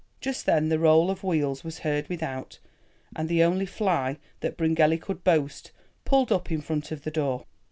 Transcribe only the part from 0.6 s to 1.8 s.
the roll of wheels was